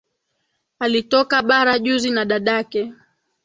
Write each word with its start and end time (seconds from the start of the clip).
Alitoka 0.79 1.41
bara 1.41 1.79
juzi 1.79 2.09
na 2.11 2.25
dadake 2.25 2.93